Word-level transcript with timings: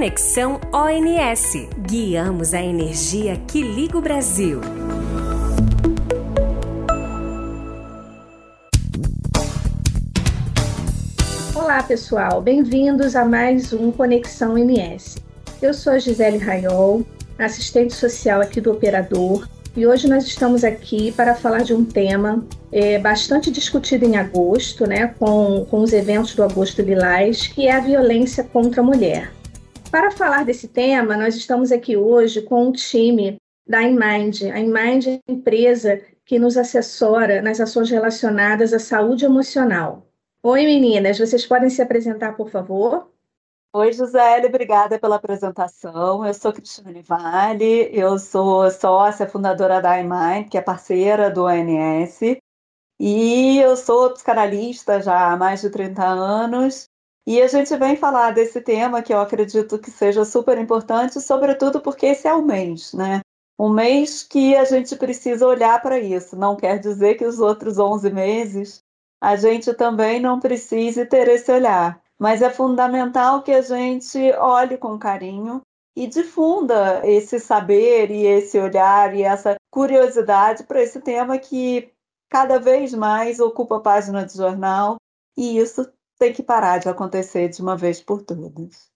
Conexão 0.00 0.58
ONS. 0.72 1.68
Guiamos 1.86 2.54
a 2.54 2.62
energia 2.62 3.36
que 3.36 3.60
liga 3.60 3.98
o 3.98 4.00
Brasil. 4.00 4.58
Olá, 11.54 11.82
pessoal. 11.82 12.40
Bem-vindos 12.40 13.14
a 13.14 13.26
mais 13.26 13.74
um 13.74 13.92
Conexão 13.92 14.54
ONS. 14.54 15.18
Eu 15.60 15.74
sou 15.74 15.92
a 15.92 15.98
Gisele 15.98 16.38
Raiol, 16.38 17.04
assistente 17.38 17.92
social 17.92 18.40
aqui 18.40 18.58
do 18.58 18.72
operador, 18.72 19.46
e 19.76 19.86
hoje 19.86 20.08
nós 20.08 20.24
estamos 20.24 20.64
aqui 20.64 21.12
para 21.12 21.34
falar 21.34 21.62
de 21.62 21.74
um 21.74 21.84
tema 21.84 22.42
é, 22.72 22.98
bastante 22.98 23.50
discutido 23.50 24.06
em 24.06 24.16
agosto, 24.16 24.86
né, 24.86 25.08
com, 25.18 25.66
com 25.70 25.82
os 25.82 25.92
eventos 25.92 26.34
do 26.34 26.42
Agosto 26.42 26.80
Lilás, 26.80 27.48
que 27.48 27.66
é 27.66 27.72
a 27.72 27.80
violência 27.80 28.42
contra 28.42 28.80
a 28.80 28.84
mulher. 28.84 29.38
Para 29.90 30.12
falar 30.12 30.44
desse 30.44 30.68
tema, 30.68 31.16
nós 31.16 31.34
estamos 31.34 31.72
aqui 31.72 31.96
hoje 31.96 32.42
com 32.42 32.68
um 32.68 32.72
time 32.72 33.38
da 33.66 33.82
InMind. 33.82 34.44
A 34.52 34.60
InMind 34.60 35.06
é 35.08 35.20
a 35.28 35.32
empresa 35.32 36.00
que 36.24 36.38
nos 36.38 36.56
assessora 36.56 37.42
nas 37.42 37.58
ações 37.58 37.90
relacionadas 37.90 38.72
à 38.72 38.78
saúde 38.78 39.24
emocional. 39.24 40.06
Oi, 40.44 40.64
meninas, 40.64 41.18
vocês 41.18 41.44
podem 41.44 41.68
se 41.68 41.82
apresentar, 41.82 42.36
por 42.36 42.48
favor? 42.50 43.10
Oi, 43.72 43.92
Gisele, 43.92 44.46
obrigada 44.46 44.96
pela 44.96 45.16
apresentação. 45.16 46.24
Eu 46.24 46.34
sou 46.34 46.52
Cristiane 46.52 47.02
Vale, 47.02 47.90
eu 47.92 48.16
sou 48.16 48.70
sócia 48.70 49.28
fundadora 49.28 49.82
da 49.82 50.00
iMind, 50.00 50.48
que 50.48 50.56
é 50.56 50.62
parceira 50.62 51.28
do 51.28 51.46
ONS, 51.46 52.38
e 53.00 53.58
eu 53.58 53.76
sou 53.76 54.10
psicanalista 54.12 55.00
já 55.00 55.32
há 55.32 55.36
mais 55.36 55.62
de 55.62 55.70
30 55.70 56.04
anos, 56.04 56.88
e 57.26 57.40
a 57.40 57.46
gente 57.46 57.76
vem 57.76 57.96
falar 57.96 58.32
desse 58.32 58.60
tema 58.60 59.02
que 59.02 59.12
eu 59.12 59.20
acredito 59.20 59.78
que 59.78 59.90
seja 59.90 60.24
super 60.24 60.58
importante, 60.58 61.20
sobretudo 61.20 61.80
porque 61.80 62.06
esse 62.06 62.26
é 62.26 62.34
o 62.34 62.44
mês, 62.44 62.92
né? 62.92 63.20
Um 63.58 63.68
mês 63.68 64.22
que 64.22 64.56
a 64.56 64.64
gente 64.64 64.96
precisa 64.96 65.46
olhar 65.46 65.80
para 65.82 65.98
isso. 65.98 66.34
Não 66.34 66.56
quer 66.56 66.78
dizer 66.78 67.16
que 67.16 67.26
os 67.26 67.38
outros 67.38 67.78
11 67.78 68.10
meses 68.10 68.80
a 69.22 69.36
gente 69.36 69.74
também 69.74 70.18
não 70.18 70.40
precise 70.40 71.04
ter 71.04 71.28
esse 71.28 71.52
olhar, 71.52 72.00
mas 72.18 72.40
é 72.40 72.48
fundamental 72.48 73.42
que 73.42 73.52
a 73.52 73.60
gente 73.60 74.18
olhe 74.38 74.78
com 74.78 74.98
carinho 74.98 75.60
e 75.94 76.06
difunda 76.06 77.06
esse 77.06 77.38
saber 77.38 78.10
e 78.10 78.24
esse 78.24 78.58
olhar 78.58 79.14
e 79.14 79.22
essa 79.22 79.56
curiosidade 79.70 80.64
para 80.64 80.82
esse 80.82 81.00
tema 81.00 81.38
que 81.38 81.92
cada 82.30 82.58
vez 82.58 82.94
mais 82.94 83.40
ocupa 83.40 83.76
a 83.76 83.80
página 83.80 84.24
de 84.24 84.34
jornal 84.34 84.96
e 85.36 85.58
isso 85.58 85.86
tem 86.20 86.34
que 86.34 86.42
parar 86.42 86.76
de 86.76 86.86
acontecer 86.86 87.48
de 87.48 87.62
uma 87.62 87.74
vez 87.74 88.02
por 88.02 88.22
todas. 88.22 88.90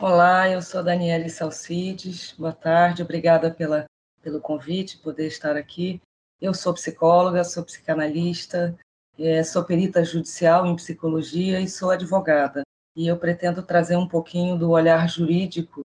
Olá, 0.00 0.48
eu 0.48 0.62
sou 0.62 0.82
Daniele 0.82 1.28
Salcides. 1.28 2.32
Boa 2.32 2.54
tarde, 2.54 3.02
obrigada 3.02 3.50
pela, 3.52 3.84
pelo 4.22 4.40
convite, 4.40 4.96
poder 4.96 5.26
estar 5.26 5.58
aqui. 5.58 6.00
Eu 6.40 6.54
sou 6.54 6.72
psicóloga, 6.72 7.44
sou 7.44 7.62
psicanalista, 7.62 8.74
é, 9.18 9.44
sou 9.44 9.62
perita 9.62 10.02
judicial 10.02 10.66
em 10.66 10.74
psicologia 10.74 11.60
e 11.60 11.68
sou 11.68 11.90
advogada. 11.90 12.62
E 12.96 13.06
eu 13.06 13.18
pretendo 13.18 13.62
trazer 13.62 13.96
um 13.96 14.08
pouquinho 14.08 14.56
do 14.56 14.70
olhar 14.70 15.06
jurídico 15.06 15.82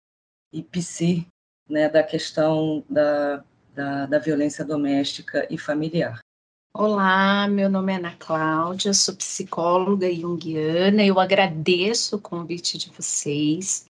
e 0.53 0.63
psi 0.63 1.27
né, 1.69 1.89
da 1.89 2.05
questão 2.05 2.85
da, 2.89 3.43
da, 3.75 4.07
da 4.07 4.19
violência 4.21 4.65
doméstica 4.65 5.45
e 5.51 5.59
familiar. 5.59 6.21
Olá, 6.77 7.47
meu 7.47 7.71
nome 7.71 7.93
é 7.93 7.97
Ana 7.99 8.17
Cláudia, 8.19 8.93
sou 8.93 9.15
psicóloga 9.15 10.13
junguiana. 10.13 11.05
Eu 11.05 11.21
agradeço 11.21 12.17
o 12.17 12.21
convite 12.21 12.77
de 12.77 12.91
vocês. 12.91 13.85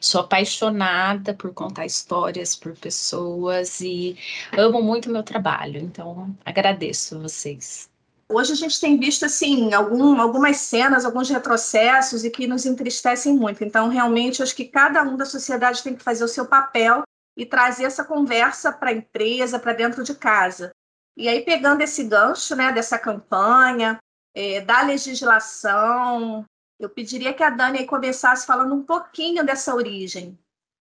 Sou 0.00 0.22
apaixonada 0.22 1.34
por 1.34 1.52
contar 1.52 1.84
histórias 1.84 2.56
por 2.56 2.74
pessoas 2.74 3.82
e 3.82 4.16
amo 4.56 4.80
muito 4.80 5.10
meu 5.10 5.22
trabalho. 5.22 5.78
Então, 5.80 6.34
agradeço 6.42 7.20
vocês. 7.20 7.90
Hoje 8.26 8.52
a 8.52 8.56
gente 8.56 8.80
tem 8.80 8.98
visto 8.98 9.26
assim 9.26 9.74
algum, 9.74 10.18
algumas 10.18 10.56
cenas, 10.56 11.04
alguns 11.04 11.28
retrocessos 11.28 12.24
e 12.24 12.30
que 12.30 12.46
nos 12.46 12.64
entristecem 12.64 13.34
muito. 13.34 13.62
Então, 13.62 13.90
realmente, 13.90 14.42
acho 14.42 14.56
que 14.56 14.64
cada 14.64 15.02
um 15.02 15.14
da 15.14 15.26
sociedade 15.26 15.82
tem 15.82 15.94
que 15.94 16.02
fazer 16.02 16.24
o 16.24 16.28
seu 16.28 16.46
papel 16.46 17.02
e 17.36 17.44
trazer 17.44 17.84
essa 17.84 18.02
conversa 18.02 18.72
para 18.72 18.88
a 18.88 18.94
empresa, 18.94 19.58
para 19.58 19.74
dentro 19.74 20.02
de 20.02 20.14
casa. 20.14 20.72
E 21.16 21.28
aí, 21.28 21.42
pegando 21.42 21.82
esse 21.82 22.04
gancho 22.04 22.54
né, 22.56 22.72
dessa 22.72 22.98
campanha, 22.98 23.98
é, 24.34 24.60
da 24.60 24.82
legislação, 24.82 26.44
eu 26.78 26.88
pediria 26.88 27.34
que 27.34 27.42
a 27.42 27.50
Dani 27.50 27.84
começasse 27.86 28.46
falando 28.46 28.74
um 28.74 28.82
pouquinho 28.82 29.44
dessa 29.44 29.74
origem. 29.74 30.38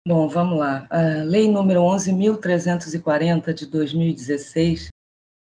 Bom, 0.07 0.29
vamos 0.29 0.59
lá. 0.59 0.87
A 0.89 1.23
Lei 1.25 1.51
número 1.51 1.81
11.340 1.81 3.53
de 3.53 3.67
2016, 3.67 4.89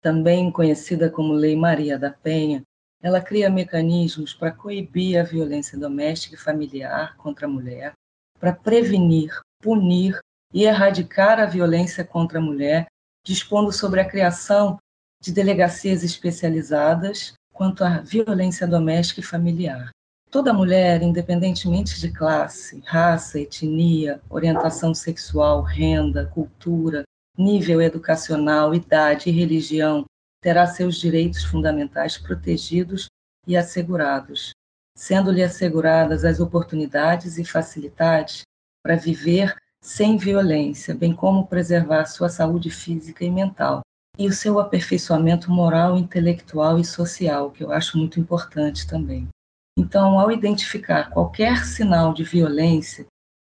também 0.01 0.51
conhecida 0.51 1.09
como 1.09 1.33
Lei 1.33 1.55
Maria 1.55 1.99
da 1.99 2.09
Penha, 2.09 2.63
ela 3.01 3.21
cria 3.21 3.49
mecanismos 3.49 4.33
para 4.33 4.51
coibir 4.51 5.19
a 5.19 5.23
violência 5.23 5.77
doméstica 5.77 6.35
e 6.35 6.39
familiar 6.39 7.15
contra 7.17 7.45
a 7.45 7.49
mulher, 7.49 7.93
para 8.39 8.53
prevenir, 8.53 9.39
punir 9.61 10.19
e 10.53 10.63
erradicar 10.63 11.39
a 11.39 11.45
violência 11.45 12.03
contra 12.03 12.39
a 12.39 12.41
mulher 12.41 12.87
dispondo 13.23 13.71
sobre 13.71 13.99
a 13.99 14.09
criação 14.09 14.77
de 15.21 15.31
delegacias 15.31 16.03
especializadas 16.03 17.33
quanto 17.51 17.83
à 17.83 17.99
violência 17.99 18.65
doméstica 18.65 19.19
e 19.19 19.23
familiar. 19.23 19.89
Toda 20.31 20.53
mulher, 20.53 21.01
independentemente 21.01 21.99
de 21.99 22.11
classe, 22.11 22.81
raça, 22.85 23.39
etnia, 23.39 24.21
orientação 24.29 24.93
sexual, 24.93 25.63
renda, 25.63 26.27
cultura, 26.27 27.03
nível 27.37 27.81
educacional, 27.81 28.75
idade 28.75 29.29
e 29.29 29.33
religião, 29.33 30.05
terá 30.41 30.67
seus 30.67 30.97
direitos 30.97 31.43
fundamentais 31.43 32.17
protegidos 32.17 33.07
e 33.47 33.57
assegurados, 33.57 34.51
sendo-lhe 34.95 35.43
asseguradas 35.43 36.23
as 36.23 36.39
oportunidades 36.39 37.37
e 37.37 37.43
facilidades 37.43 38.43
para 38.83 38.95
viver 38.95 39.55
sem 39.81 40.17
violência, 40.17 40.93
bem 40.93 41.13
como 41.13 41.47
preservar 41.47 42.05
sua 42.05 42.29
saúde 42.29 42.69
física 42.69 43.23
e 43.23 43.31
mental 43.31 43.81
e 44.17 44.27
o 44.27 44.33
seu 44.33 44.59
aperfeiçoamento 44.59 45.49
moral, 45.49 45.97
intelectual 45.97 46.77
e 46.77 46.83
social, 46.83 47.51
que 47.51 47.63
eu 47.63 47.71
acho 47.71 47.97
muito 47.97 48.19
importante 48.19 48.85
também. 48.85 49.29
Então, 49.77 50.19
ao 50.19 50.29
identificar 50.29 51.09
qualquer 51.09 51.65
sinal 51.65 52.13
de 52.13 52.25
violência, 52.25 53.05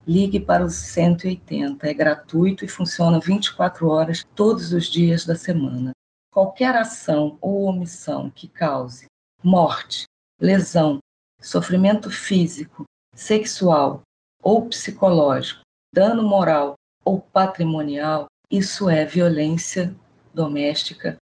ligue 0.05 0.39
para 0.39 0.63
os 0.63 0.75
180. 0.75 1.87
É 1.87 1.93
gratuito 1.93 2.63
e 2.63 2.67
funciona 2.67 3.19
24 3.19 3.87
horas 3.87 4.23
todos 4.35 4.71
os 4.71 4.85
dias 4.85 5.25
da 5.25 5.35
semana. 5.35 5.91
Qualquer 6.31 6.75
ação 6.75 7.37
ou 7.41 7.63
omissão 7.63 8.29
que 8.29 8.47
cause 8.47 9.05
morte, 9.43 10.05
lesão, 10.39 10.99
sofrimento 11.41 12.11
físico, 12.11 12.83
sexual 13.15 14.01
ou 14.43 14.67
psicológico 14.69 15.61
dano 15.93 16.23
moral 16.23 16.75
ou 17.03 17.19
patrimonial, 17.19 18.27
isso 18.49 18.89
é 18.89 19.05
violência 19.05 19.95
doméstica 20.33 21.17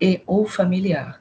e 0.00 0.22
ou 0.26 0.46
familiar. 0.46 1.18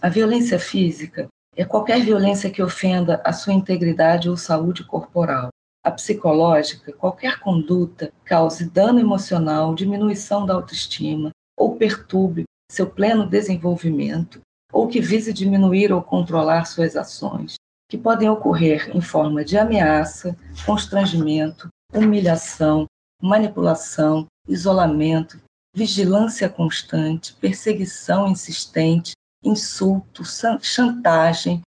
A 0.00 0.08
violência 0.08 0.58
física 0.58 1.28
é 1.56 1.64
qualquer 1.64 2.00
violência 2.00 2.50
que 2.50 2.62
ofenda 2.62 3.20
a 3.24 3.32
sua 3.32 3.52
integridade 3.52 4.30
ou 4.30 4.36
saúde 4.36 4.84
corporal. 4.84 5.48
A 5.84 5.90
psicológica, 5.90 6.92
qualquer 6.92 7.40
conduta 7.40 8.12
cause 8.24 8.68
dano 8.68 9.00
emocional, 9.00 9.74
diminuição 9.74 10.46
da 10.46 10.54
autoestima 10.54 11.30
ou 11.56 11.76
perturbe 11.76 12.44
seu 12.70 12.88
pleno 12.88 13.26
desenvolvimento, 13.26 14.40
ou 14.72 14.86
que 14.86 15.00
vise 15.00 15.32
diminuir 15.32 15.92
ou 15.92 16.02
controlar 16.02 16.66
suas 16.66 16.94
ações, 16.94 17.54
que 17.90 17.96
podem 17.96 18.28
ocorrer 18.28 18.94
em 18.94 19.00
forma 19.00 19.44
de 19.44 19.56
ameaça, 19.56 20.36
constrangimento, 20.66 21.68
humilhação, 21.92 22.86
manipulação, 23.22 24.26
isolamento, 24.46 25.40
vigilância 25.74 26.48
constante, 26.48 27.34
perseguição 27.34 28.28
insistente, 28.28 29.12
insulto, 29.44 30.22
chantagem, 30.60 31.62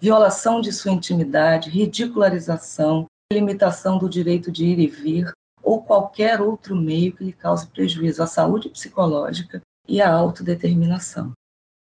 violação 0.00 0.60
de 0.60 0.72
sua 0.72 0.92
intimidade, 0.92 1.70
ridicularização, 1.70 3.06
limitação 3.32 3.98
do 3.98 4.08
direito 4.08 4.52
de 4.52 4.64
ir 4.64 4.78
e 4.78 4.86
vir 4.86 5.32
ou 5.62 5.82
qualquer 5.82 6.40
outro 6.40 6.76
meio 6.76 7.12
que 7.12 7.24
lhe 7.24 7.32
cause 7.32 7.66
prejuízo 7.66 8.22
à 8.22 8.26
saúde 8.26 8.68
psicológica 8.68 9.60
e 9.88 10.00
à 10.00 10.12
autodeterminação. 10.12 11.32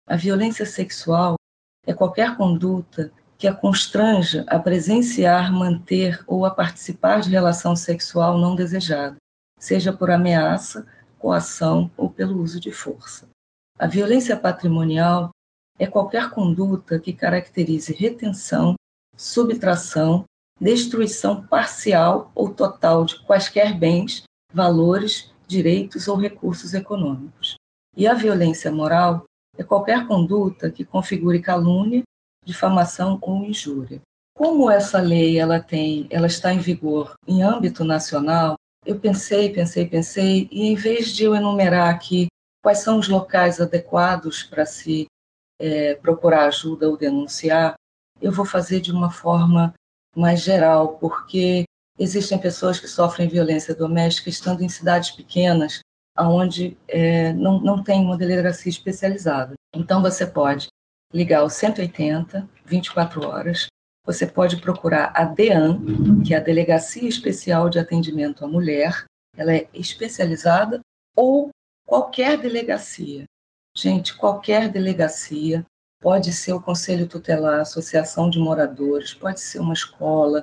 A 0.06 0.16
violência 0.16 0.64
sexual 0.64 1.34
é 1.86 1.92
qualquer 1.92 2.36
conduta 2.36 3.12
que 3.44 3.48
a 3.48 3.54
constranja 3.54 4.42
a 4.48 4.58
presenciar, 4.58 5.52
manter 5.52 6.24
ou 6.26 6.46
a 6.46 6.50
participar 6.50 7.20
de 7.20 7.28
relação 7.28 7.76
sexual 7.76 8.38
não 8.38 8.56
desejada, 8.56 9.16
seja 9.60 9.92
por 9.92 10.10
ameaça, 10.10 10.86
coação 11.18 11.90
ou 11.94 12.08
pelo 12.08 12.40
uso 12.40 12.58
de 12.58 12.72
força. 12.72 13.28
A 13.78 13.86
violência 13.86 14.34
patrimonial 14.34 15.28
é 15.78 15.86
qualquer 15.86 16.30
conduta 16.30 16.98
que 16.98 17.12
caracterize 17.12 17.92
retenção, 17.92 18.76
subtração 19.14 20.24
destruição 20.58 21.46
parcial 21.46 22.32
ou 22.34 22.48
total 22.48 23.04
de 23.04 23.22
quaisquer 23.26 23.78
bens, 23.78 24.22
valores, 24.54 25.30
direitos 25.46 26.08
ou 26.08 26.16
recursos 26.16 26.72
econômicos. 26.72 27.56
E 27.94 28.06
a 28.06 28.14
violência 28.14 28.72
moral 28.72 29.26
é 29.58 29.62
qualquer 29.62 30.06
conduta 30.06 30.70
que 30.70 30.82
configure 30.82 31.42
calúnia, 31.42 32.02
difamação 32.44 33.18
ou 33.22 33.44
injúria. 33.44 34.00
Como 34.36 34.70
essa 34.70 35.00
lei 35.00 35.38
ela 35.38 35.60
tem, 35.60 36.06
ela 36.10 36.26
está 36.26 36.52
em 36.52 36.58
vigor 36.58 37.14
em 37.26 37.42
âmbito 37.42 37.84
nacional, 37.84 38.56
eu 38.84 38.98
pensei, 38.98 39.50
pensei, 39.50 39.86
pensei, 39.86 40.48
e 40.50 40.66
em 40.66 40.74
vez 40.74 41.14
de 41.14 41.24
eu 41.24 41.34
enumerar 41.34 41.88
aqui 41.88 42.26
quais 42.62 42.78
são 42.78 42.98
os 42.98 43.08
locais 43.08 43.60
adequados 43.60 44.42
para 44.42 44.66
se 44.66 45.06
é, 45.58 45.94
procurar 45.94 46.46
ajuda 46.46 46.88
ou 46.88 46.96
denunciar, 46.96 47.74
eu 48.20 48.32
vou 48.32 48.44
fazer 48.44 48.80
de 48.80 48.92
uma 48.92 49.10
forma 49.10 49.72
mais 50.16 50.40
geral, 50.42 50.98
porque 50.98 51.64
existem 51.98 52.38
pessoas 52.38 52.78
que 52.78 52.88
sofrem 52.88 53.28
violência 53.28 53.74
doméstica 53.74 54.28
estando 54.28 54.62
em 54.62 54.68
cidades 54.68 55.10
pequenas, 55.10 55.80
onde 56.18 56.76
é, 56.86 57.32
não, 57.32 57.60
não 57.60 57.82
tem 57.82 58.04
uma 58.04 58.16
delegacia 58.16 58.70
especializada. 58.70 59.54
Então, 59.74 60.00
você 60.00 60.26
pode 60.26 60.68
ligar 61.12 61.44
o 61.44 61.50
180, 61.50 62.48
24 62.64 63.26
horas, 63.26 63.66
você 64.04 64.26
pode 64.26 64.60
procurar 64.60 65.12
a 65.14 65.24
DEAN, 65.24 65.80
que 66.24 66.34
é 66.34 66.36
a 66.36 66.40
Delegacia 66.40 67.08
Especial 67.08 67.70
de 67.70 67.78
Atendimento 67.78 68.44
à 68.44 68.48
Mulher, 68.48 69.04
ela 69.36 69.54
é 69.54 69.68
especializada, 69.72 70.80
ou 71.16 71.50
qualquer 71.86 72.38
delegacia. 72.38 73.24
Gente, 73.76 74.16
qualquer 74.16 74.68
delegacia, 74.68 75.64
pode 76.00 76.32
ser 76.32 76.52
o 76.52 76.60
Conselho 76.60 77.08
Tutelar, 77.08 77.60
Associação 77.60 78.28
de 78.28 78.38
Moradores, 78.38 79.14
pode 79.14 79.40
ser 79.40 79.58
uma 79.58 79.72
escola, 79.72 80.42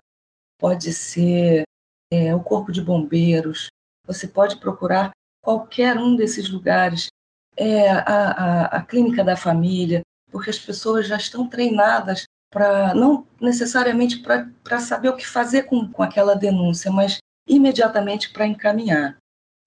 pode 0.60 0.92
ser 0.92 1.64
é, 2.12 2.34
o 2.34 2.42
Corpo 2.42 2.72
de 2.72 2.82
Bombeiros, 2.82 3.68
você 4.06 4.28
pode 4.28 4.60
procurar 4.60 5.12
qualquer 5.42 5.98
um 5.98 6.16
desses 6.16 6.50
lugares, 6.50 7.08
é, 7.56 7.90
a, 7.92 8.02
a, 8.06 8.66
a 8.78 8.84
clínica 8.84 9.24
da 9.24 9.38
família, 9.38 10.02
porque 10.32 10.50
as 10.50 10.60
pessoas 10.60 11.08
já 11.08 11.18
estão 11.18 11.48
treinadas 11.48 12.26
para, 12.52 12.94
não 12.94 13.26
necessariamente 13.40 14.20
para 14.20 14.80
saber 14.80 15.10
o 15.10 15.16
que 15.16 15.28
fazer 15.28 15.64
com, 15.64 15.88
com 15.92 16.04
aquela 16.04 16.36
denúncia, 16.36 16.92
mas 16.92 17.18
imediatamente 17.48 18.32
para 18.32 18.48
encaminhar. 18.48 19.18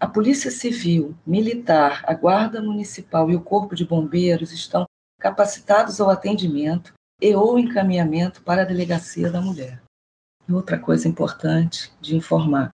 A 0.01 0.07
Polícia 0.07 0.51
Civil, 0.51 1.17
Militar, 1.27 2.03
a 2.07 2.15
Guarda 2.15 2.61
Municipal 2.61 3.31
e 3.31 3.37
o 3.37 3.41
Corpo 3.41 3.75
de 3.75 3.85
Bombeiros 3.85 4.53
estão 4.53 4.85
capacitados 5.19 6.01
ao 6.01 6.11
atendimento 6.11 6.93
e 7.21 7.35
ou 7.35 7.59
encaminhamento 7.59 8.43
para 8.43 8.63
a 8.63 8.65
Delegacia 8.65 9.31
da 9.31 9.41
Mulher. 9.41 9.83
E 10.47 10.53
outra 10.53 10.79
coisa 10.79 11.09
importante 11.09 11.91
de 12.01 12.17
informar 12.17 12.69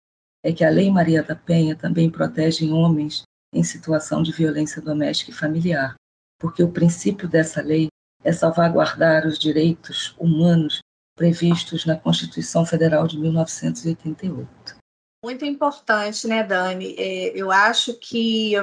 é 0.43 0.53
que 0.53 0.63
a 0.63 0.69
Lei 0.69 0.89
Maria 0.89 1.21
da 1.21 1.35
Penha 1.35 1.75
também 1.75 2.09
protege 2.09 2.71
homens 2.71 3.23
em 3.53 3.63
situação 3.63 4.23
de 4.23 4.31
violência 4.31 4.81
doméstica 4.81 5.31
e 5.31 5.33
familiar, 5.33 5.95
porque 6.39 6.63
o 6.63 6.71
princípio 6.71 7.27
dessa 7.27 7.61
lei 7.61 7.87
é 8.23 8.31
salvaguardar 8.31 9.25
os 9.25 9.39
direitos 9.39 10.15
humanos 10.17 10.81
previstos 11.15 11.85
na 11.85 11.97
Constituição 11.97 12.65
Federal 12.65 13.07
de 13.07 13.17
1988. 13.17 14.77
Muito 15.23 15.45
importante, 15.45 16.27
né, 16.27 16.43
Dani? 16.43 16.95
É, 16.97 17.29
eu 17.35 17.51
acho 17.51 17.95
que 17.95 18.55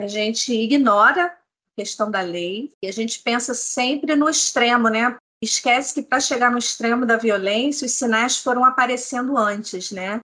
a 0.00 0.06
gente 0.06 0.52
ignora 0.52 1.26
a 1.26 1.36
questão 1.80 2.10
da 2.10 2.20
lei 2.20 2.72
e 2.82 2.88
a 2.88 2.92
gente 2.92 3.22
pensa 3.22 3.54
sempre 3.54 4.16
no 4.16 4.28
extremo, 4.28 4.88
né? 4.88 5.16
Esquece 5.40 5.94
que 5.94 6.02
para 6.02 6.20
chegar 6.20 6.50
no 6.50 6.58
extremo 6.58 7.06
da 7.06 7.16
violência, 7.16 7.86
os 7.86 7.92
sinais 7.92 8.36
foram 8.36 8.64
aparecendo 8.64 9.36
antes, 9.36 9.90
né? 9.90 10.20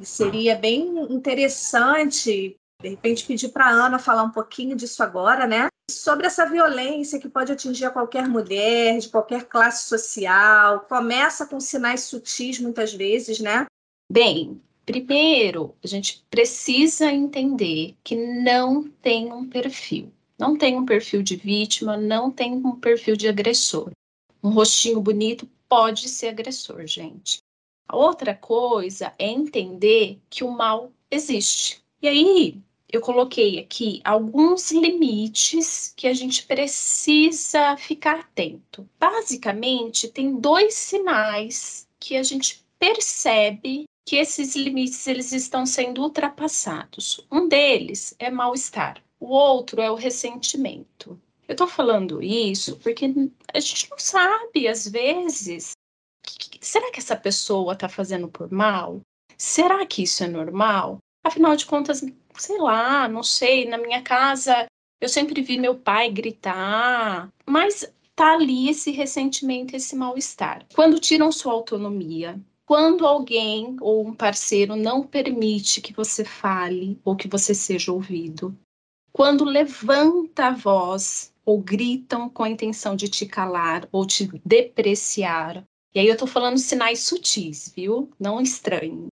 E 0.00 0.06
seria 0.06 0.56
bem 0.56 0.98
interessante, 1.12 2.56
de 2.80 2.90
repente, 2.90 3.26
pedir 3.26 3.48
para 3.48 3.66
a 3.66 3.70
Ana 3.70 3.98
falar 3.98 4.22
um 4.22 4.30
pouquinho 4.30 4.76
disso 4.76 5.02
agora, 5.02 5.46
né? 5.46 5.66
Sobre 5.90 6.26
essa 6.26 6.48
violência 6.48 7.18
que 7.18 7.28
pode 7.28 7.50
atingir 7.50 7.86
a 7.86 7.90
qualquer 7.90 8.28
mulher, 8.28 8.98
de 8.98 9.08
qualquer 9.08 9.46
classe 9.46 9.88
social, 9.88 10.80
começa 10.80 11.46
com 11.46 11.58
sinais 11.58 12.02
sutis 12.02 12.60
muitas 12.60 12.94
vezes, 12.94 13.40
né? 13.40 13.66
Bem, 14.10 14.62
primeiro, 14.86 15.74
a 15.82 15.88
gente 15.88 16.24
precisa 16.30 17.10
entender 17.10 17.96
que 18.04 18.14
não 18.14 18.84
tem 19.02 19.32
um 19.32 19.48
perfil. 19.48 20.12
Não 20.38 20.56
tem 20.56 20.76
um 20.76 20.86
perfil 20.86 21.20
de 21.20 21.34
vítima, 21.34 21.96
não 21.96 22.30
tem 22.30 22.52
um 22.52 22.76
perfil 22.76 23.16
de 23.16 23.26
agressor. 23.26 23.90
Um 24.40 24.50
rostinho 24.50 25.00
bonito 25.00 25.48
pode 25.68 26.08
ser 26.08 26.28
agressor, 26.28 26.86
gente. 26.86 27.38
A 27.88 27.96
outra 27.96 28.36
coisa 28.36 29.12
é 29.18 29.26
entender 29.26 30.20
que 30.30 30.44
o 30.44 30.50
mal 30.52 30.92
existe. 31.10 31.82
E 32.00 32.06
aí, 32.06 32.62
eu 32.90 33.00
coloquei 33.02 33.58
aqui 33.58 34.00
alguns 34.02 34.72
limites 34.72 35.92
que 35.94 36.06
a 36.06 36.14
gente 36.14 36.46
precisa 36.46 37.76
ficar 37.76 38.20
atento. 38.20 38.88
Basicamente, 38.98 40.08
tem 40.08 40.40
dois 40.40 40.74
sinais 40.74 41.86
que 42.00 42.16
a 42.16 42.22
gente 42.22 42.64
percebe 42.78 43.84
que 44.06 44.16
esses 44.16 44.56
limites 44.56 45.06
eles 45.06 45.32
estão 45.32 45.66
sendo 45.66 46.00
ultrapassados. 46.00 47.26
Um 47.30 47.46
deles 47.46 48.14
é 48.18 48.30
mal-estar, 48.30 49.02
o 49.20 49.26
outro 49.26 49.82
é 49.82 49.90
o 49.90 49.94
ressentimento. 49.94 51.20
Eu 51.46 51.52
estou 51.52 51.66
falando 51.66 52.22
isso 52.22 52.76
porque 52.76 53.04
a 53.52 53.60
gente 53.60 53.90
não 53.90 53.98
sabe, 53.98 54.66
às 54.66 54.88
vezes, 54.88 55.72
será 56.60 56.90
que 56.90 57.00
essa 57.00 57.16
pessoa 57.16 57.74
está 57.74 57.88
fazendo 57.88 58.28
por 58.28 58.50
mal? 58.50 59.00
Será 59.36 59.84
que 59.86 60.02
isso 60.02 60.24
é 60.24 60.28
normal? 60.28 60.98
Afinal 61.22 61.54
de 61.54 61.66
contas, 61.66 62.02
sei 62.38 62.58
lá, 62.58 63.08
não 63.08 63.22
sei, 63.22 63.66
na 63.66 63.78
minha 63.78 64.02
casa 64.02 64.66
eu 65.00 65.08
sempre 65.08 65.42
vi 65.42 65.58
meu 65.58 65.76
pai 65.76 66.10
gritar, 66.10 67.28
mas 67.46 67.88
tá 68.16 68.32
ali 68.34 68.68
esse 68.68 68.90
ressentimento, 68.90 69.76
esse 69.76 69.94
mal-estar. 69.94 70.66
Quando 70.74 70.98
tiram 70.98 71.30
sua 71.30 71.52
autonomia, 71.52 72.40
quando 72.66 73.06
alguém 73.06 73.76
ou 73.80 74.06
um 74.06 74.12
parceiro 74.12 74.74
não 74.74 75.02
permite 75.02 75.80
que 75.80 75.92
você 75.92 76.24
fale 76.24 77.00
ou 77.04 77.14
que 77.14 77.28
você 77.28 77.54
seja 77.54 77.92
ouvido, 77.92 78.58
quando 79.12 79.44
levanta 79.44 80.48
a 80.48 80.52
voz 80.52 81.32
ou 81.44 81.58
gritam 81.58 82.28
com 82.28 82.42
a 82.42 82.50
intenção 82.50 82.94
de 82.94 83.08
te 83.08 83.24
calar 83.24 83.88
ou 83.92 84.04
te 84.04 84.28
depreciar, 84.44 85.64
e 85.94 86.00
aí 86.00 86.06
eu 86.06 86.12
estou 86.12 86.28
falando 86.28 86.58
sinais 86.58 87.00
sutis, 87.00 87.72
viu? 87.74 88.10
Não 88.20 88.40
estranhos. 88.40 89.08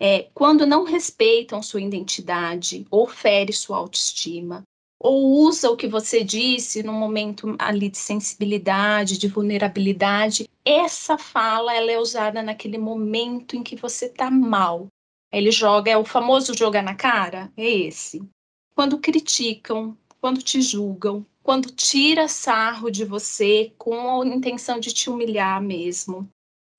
É, 0.00 0.30
quando 0.32 0.66
não 0.66 0.84
respeitam 0.84 1.62
sua 1.62 1.82
identidade, 1.82 2.86
ou 2.90 3.06
fere 3.06 3.52
sua 3.52 3.76
autoestima, 3.76 4.62
ou 4.98 5.42
usa 5.42 5.70
o 5.70 5.76
que 5.76 5.86
você 5.86 6.24
disse 6.24 6.82
no 6.82 6.92
momento 6.92 7.54
ali 7.58 7.88
de 7.88 7.98
sensibilidade, 7.98 9.18
de 9.18 9.28
vulnerabilidade, 9.28 10.48
essa 10.64 11.18
fala 11.18 11.74
ela 11.74 11.90
é 11.90 11.98
usada 11.98 12.42
naquele 12.42 12.78
momento 12.78 13.56
em 13.56 13.62
que 13.62 13.76
você 13.76 14.06
está 14.06 14.30
mal. 14.30 14.88
Ele 15.32 15.50
joga, 15.50 15.90
é 15.90 15.96
o 15.96 16.04
famoso 16.04 16.56
jogar 16.56 16.82
na 16.82 16.94
cara, 16.94 17.52
é 17.56 17.68
esse. 17.68 18.22
Quando 18.74 18.98
criticam, 18.98 19.96
quando 20.20 20.42
te 20.42 20.60
julgam, 20.60 21.24
quando 21.42 21.70
tira 21.70 22.28
sarro 22.28 22.90
de 22.90 23.04
você 23.04 23.72
com 23.78 24.20
a 24.20 24.26
intenção 24.26 24.78
de 24.78 24.92
te 24.92 25.08
humilhar 25.08 25.62
mesmo. 25.62 26.28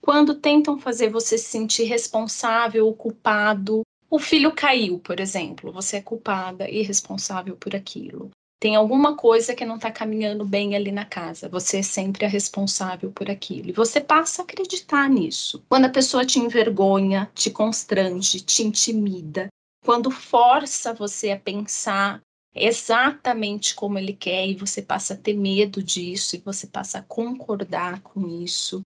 Quando 0.02 0.36
tentam 0.36 0.80
fazer 0.80 1.10
você 1.10 1.38
se 1.38 1.46
sentir 1.46 1.84
responsável 1.84 2.88
ou 2.88 2.94
culpado. 2.94 3.84
O 4.10 4.20
filho 4.20 4.52
caiu, 4.52 5.00
por 5.00 5.20
exemplo, 5.20 5.72
você 5.72 5.98
é 5.98 6.02
culpada 6.02 6.70
e 6.70 6.82
responsável 6.82 7.56
por 7.56 7.76
aquilo. 7.76 8.30
Tem 8.60 8.76
alguma 8.76 9.16
coisa 9.16 9.56
que 9.56 9.66
não 9.66 9.76
está 9.76 9.90
caminhando 9.90 10.44
bem 10.44 10.76
ali 10.76 10.92
na 10.92 11.06
casa. 11.06 11.48
Você 11.48 11.78
é 11.78 11.84
sempre 11.84 12.26
a 12.26 12.30
responsável 12.30 13.12
por 13.12 13.30
aquilo. 13.30 13.70
E 13.70 13.74
você 13.74 14.02
passa 14.02 14.42
a 14.42 14.46
acreditar 14.46 15.10
nisso. 15.10 15.64
Quando 15.70 15.86
a 15.86 15.90
pessoa 15.90 16.26
te 16.26 16.40
envergonha, 16.40 17.32
te 17.34 17.50
constrange, 17.50 18.42
te 18.42 18.64
intimida, 18.64 19.48
quando 19.84 20.12
força 20.12 20.94
você 20.94 21.32
a 21.32 21.40
pensar 21.40 22.22
exatamente 22.54 23.74
como 23.74 23.98
ele 23.98 24.14
quer 24.14 24.48
e 24.48 24.56
você 24.56 24.82
passa 24.82 25.14
a 25.14 25.18
ter 25.18 25.34
medo 25.34 25.82
disso 25.82 26.36
e 26.36 26.40
você 26.40 26.68
passa 26.68 27.00
a 27.00 27.04
concordar 27.04 28.02
com 28.02 28.28
isso. 28.28 28.82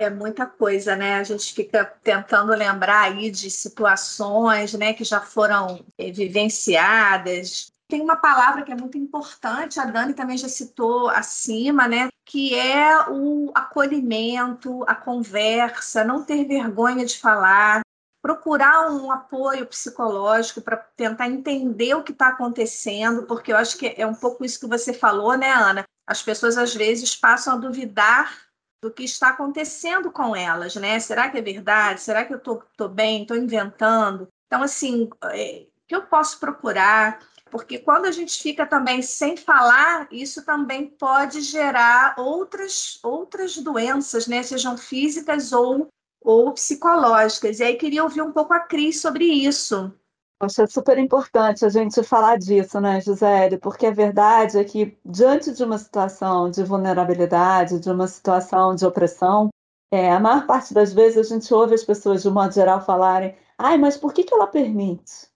É 0.00 0.08
muita 0.08 0.46
coisa, 0.46 0.94
né? 0.94 1.16
A 1.16 1.24
gente 1.24 1.52
fica 1.52 1.84
tentando 1.84 2.54
lembrar 2.54 3.02
aí 3.02 3.32
de 3.32 3.50
situações, 3.50 4.72
né, 4.74 4.94
que 4.94 5.02
já 5.02 5.20
foram 5.20 5.84
é, 5.98 6.12
vivenciadas. 6.12 7.72
Tem 7.88 8.00
uma 8.00 8.14
palavra 8.14 8.62
que 8.62 8.70
é 8.70 8.76
muito 8.76 8.96
importante, 8.96 9.80
a 9.80 9.84
Dani 9.86 10.14
também 10.14 10.38
já 10.38 10.48
citou 10.48 11.08
acima, 11.08 11.88
né, 11.88 12.10
que 12.24 12.54
é 12.54 13.08
o 13.08 13.50
acolhimento, 13.54 14.84
a 14.86 14.94
conversa, 14.94 16.04
não 16.04 16.22
ter 16.22 16.44
vergonha 16.44 17.04
de 17.04 17.18
falar, 17.18 17.80
procurar 18.22 18.92
um 18.92 19.10
apoio 19.10 19.66
psicológico 19.66 20.60
para 20.60 20.76
tentar 20.76 21.28
entender 21.28 21.94
o 21.94 22.04
que 22.04 22.12
está 22.12 22.28
acontecendo, 22.28 23.22
porque 23.22 23.50
eu 23.50 23.56
acho 23.56 23.76
que 23.78 23.94
é 23.96 24.06
um 24.06 24.14
pouco 24.14 24.44
isso 24.44 24.60
que 24.60 24.66
você 24.66 24.92
falou, 24.92 25.36
né, 25.36 25.50
Ana? 25.50 25.84
As 26.06 26.22
pessoas 26.22 26.56
às 26.56 26.74
vezes 26.74 27.16
passam 27.16 27.54
a 27.54 27.58
duvidar 27.58 28.47
do 28.82 28.90
que 28.90 29.04
está 29.04 29.30
acontecendo 29.30 30.10
com 30.10 30.34
elas, 30.34 30.76
né? 30.76 30.98
Será 31.00 31.28
que 31.28 31.38
é 31.38 31.42
verdade? 31.42 32.00
Será 32.00 32.24
que 32.24 32.32
eu 32.32 32.38
estou 32.38 32.88
bem? 32.88 33.22
Estou 33.22 33.36
inventando? 33.36 34.28
Então, 34.46 34.62
assim, 34.62 35.08
é, 35.24 35.66
que 35.86 35.94
eu 35.94 36.02
posso 36.02 36.38
procurar? 36.38 37.18
Porque 37.50 37.78
quando 37.78 38.04
a 38.04 38.12
gente 38.12 38.40
fica 38.42 38.66
também 38.66 39.00
sem 39.00 39.36
falar, 39.36 40.06
isso 40.12 40.44
também 40.44 40.86
pode 40.86 41.40
gerar 41.40 42.14
outras, 42.18 42.98
outras 43.02 43.56
doenças, 43.56 44.26
né? 44.26 44.42
Sejam 44.42 44.76
físicas 44.76 45.52
ou, 45.52 45.88
ou 46.20 46.52
psicológicas. 46.52 47.58
E 47.58 47.64
aí 47.64 47.76
queria 47.76 48.04
ouvir 48.04 48.22
um 48.22 48.32
pouco 48.32 48.52
a 48.52 48.60
Cris 48.60 49.00
sobre 49.00 49.24
isso. 49.24 49.92
Acho 50.40 50.68
super 50.68 50.96
importante 50.98 51.64
a 51.64 51.68
gente 51.68 52.00
falar 52.04 52.38
disso, 52.38 52.80
né, 52.80 53.00
Gisele? 53.00 53.58
Porque 53.58 53.86
a 53.86 53.90
verdade 53.90 54.56
é 54.56 54.62
que, 54.62 54.96
diante 55.04 55.52
de 55.52 55.64
uma 55.64 55.76
situação 55.78 56.48
de 56.48 56.62
vulnerabilidade, 56.62 57.80
de 57.80 57.90
uma 57.90 58.06
situação 58.06 58.72
de 58.72 58.86
opressão, 58.86 59.48
é, 59.90 60.12
a 60.12 60.20
maior 60.20 60.46
parte 60.46 60.72
das 60.72 60.92
vezes 60.92 61.18
a 61.18 61.34
gente 61.34 61.52
ouve 61.52 61.74
as 61.74 61.82
pessoas, 61.82 62.22
de 62.22 62.28
um 62.28 62.32
modo 62.32 62.54
geral, 62.54 62.80
falarem: 62.80 63.34
ai, 63.58 63.76
mas 63.78 63.96
por 63.96 64.12
que, 64.12 64.22
que 64.22 64.32
ela 64.32 64.46
permite? 64.46 65.28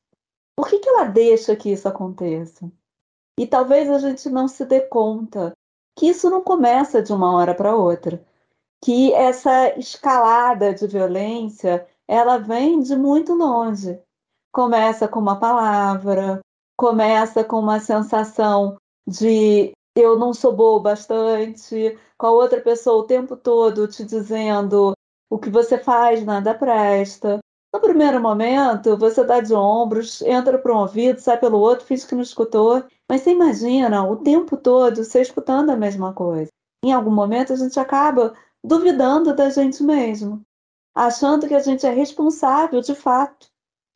Por 0.56 0.68
que, 0.68 0.78
que 0.78 0.88
ela 0.88 1.04
deixa 1.06 1.56
que 1.56 1.72
isso 1.72 1.88
aconteça? 1.88 2.70
E 3.36 3.44
talvez 3.44 3.90
a 3.90 3.98
gente 3.98 4.30
não 4.30 4.46
se 4.46 4.64
dê 4.64 4.82
conta 4.82 5.52
que 5.98 6.06
isso 6.06 6.30
não 6.30 6.42
começa 6.42 7.02
de 7.02 7.12
uma 7.12 7.34
hora 7.34 7.54
para 7.54 7.74
outra, 7.74 8.24
que 8.84 9.12
essa 9.14 9.76
escalada 9.76 10.72
de 10.72 10.86
violência 10.86 11.88
ela 12.06 12.38
vem 12.38 12.80
de 12.80 12.94
muito 12.94 13.34
longe 13.34 14.00
começa 14.52 15.08
com 15.08 15.18
uma 15.18 15.38
palavra, 15.38 16.40
começa 16.76 17.42
com 17.42 17.58
uma 17.58 17.80
sensação 17.80 18.76
de 19.06 19.72
eu 19.96 20.18
não 20.18 20.32
sou 20.32 20.54
boa 20.54 20.80
bastante, 20.80 21.98
com 22.18 22.26
a 22.26 22.30
outra 22.30 22.60
pessoa 22.60 23.02
o 23.02 23.06
tempo 23.06 23.36
todo 23.36 23.88
te 23.88 24.04
dizendo 24.04 24.92
o 25.30 25.38
que 25.38 25.50
você 25.50 25.78
faz 25.78 26.24
nada 26.24 26.54
presta. 26.54 27.38
No 27.74 27.80
primeiro 27.80 28.20
momento, 28.20 28.98
você 28.98 29.24
dá 29.24 29.40
de 29.40 29.54
ombros, 29.54 30.20
entra 30.22 30.58
por 30.58 30.70
um 30.70 30.80
ouvido, 30.80 31.20
sai 31.20 31.38
pelo 31.38 31.58
outro, 31.58 31.86
finge 31.86 32.06
que 32.06 32.14
não 32.14 32.22
escutou, 32.22 32.84
mas 33.08 33.22
você 33.22 33.30
imagina 33.30 34.06
o 34.06 34.16
tempo 34.16 34.58
todo 34.58 35.02
você 35.02 35.22
escutando 35.22 35.70
a 35.70 35.76
mesma 35.76 36.12
coisa. 36.12 36.50
Em 36.84 36.92
algum 36.92 37.10
momento 37.10 37.52
a 37.52 37.56
gente 37.56 37.80
acaba 37.80 38.34
duvidando 38.62 39.34
da 39.34 39.48
gente 39.48 39.82
mesmo, 39.82 40.42
achando 40.94 41.48
que 41.48 41.54
a 41.54 41.60
gente 41.60 41.86
é 41.86 41.90
responsável 41.90 42.82
de 42.82 42.94
fato 42.94 43.51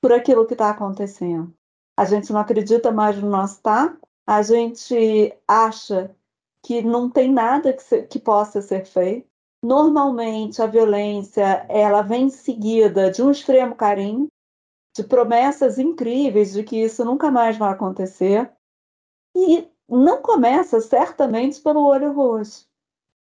por 0.07 0.13
aquilo 0.13 0.47
que 0.47 0.55
está 0.55 0.71
acontecendo. 0.71 1.53
A 1.97 2.05
gente 2.05 2.33
não 2.33 2.39
acredita 2.39 2.93
mais 2.93 3.21
no 3.21 3.29
nosso 3.29 3.61
taco, 3.61 4.07
a 4.25 4.41
gente 4.41 5.37
acha 5.49 6.15
que 6.63 6.81
não 6.81 7.11
tem 7.11 7.33
nada 7.33 7.73
que, 7.73 7.83
se, 7.83 8.03
que 8.03 8.21
possa 8.21 8.63
ser 8.63 8.87
feito. 8.87 9.27
Normalmente, 9.61 10.63
a 10.63 10.67
violência 10.69 11.67
ela 11.69 12.03
vem 12.03 12.31
seguida 12.31 13.11
de 13.11 13.21
um 13.21 13.33
extremo 13.33 13.75
carinho, 13.75 14.29
de 14.97 15.03
promessas 15.03 15.77
incríveis 15.77 16.53
de 16.53 16.63
que 16.63 16.77
isso 16.77 17.05
nunca 17.05 17.29
mais 17.29 17.57
vai 17.57 17.73
acontecer. 17.73 18.49
E 19.35 19.69
não 19.89 20.23
começa 20.23 20.81
certamente 20.81 21.61
pelo 21.61 21.85
olho 21.85 22.13
roxo. 22.13 22.65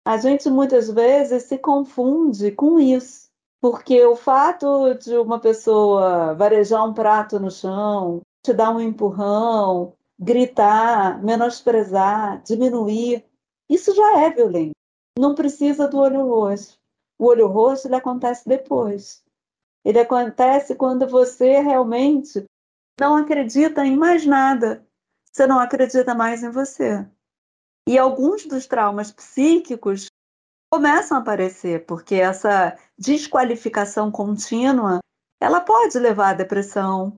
A 0.06 0.16
gente 0.16 0.50
muitas 0.50 0.90
vezes 0.90 1.44
se 1.44 1.58
confunde 1.58 2.50
com 2.54 2.80
isso. 2.80 3.30
Porque 3.62 4.04
o 4.04 4.16
fato 4.16 4.96
de 4.96 5.16
uma 5.18 5.40
pessoa 5.40 6.34
varejar 6.34 6.84
um 6.84 6.94
prato 6.94 7.40
no 7.40 7.52
chão, 7.52 8.22
te 8.44 8.54
dar 8.54 8.72
um 8.72 8.82
empurrão, 8.82 9.94
gritar, 10.20 11.24
menosprezar, 11.24 12.42
diminuir, 12.42 13.24
isso 13.70 13.94
já 13.94 14.22
é 14.22 14.32
violência. 14.32 14.74
Não 15.18 15.36
precisa 15.36 15.88
do 15.88 16.00
olho 16.00 16.28
roxo. 16.28 16.78
O 17.20 17.28
olho 17.28 17.48
roxo 17.48 17.88
ele 17.88 17.96
acontece 17.96 18.50
depois. 18.50 19.24
Ele 19.86 20.00
acontece 20.00 20.76
quando 20.76 21.08
você 21.08 21.60
realmente 21.60 22.44
não 23.00 23.16
acredita 23.16 23.86
em 23.86 23.96
mais 23.96 24.26
nada. 24.26 24.84
Você 25.32 25.46
não 25.46 25.60
acredita 25.60 26.16
mais 26.16 26.44
em 26.44 26.50
você. 26.50 27.08
E 27.88 27.98
alguns 27.98 28.46
dos 28.46 28.68
traumas 28.68 29.12
psíquicos 29.12 30.08
começam 30.72 31.18
a 31.18 31.22
aparecer, 31.22 31.86
porque 31.86 32.16
essa 32.16 32.78
desqualificação 32.98 34.10
contínua, 34.10 35.00
ela 35.40 35.60
pode 35.60 36.00
levar 36.00 36.30
à 36.30 36.34
depressão, 36.34 37.14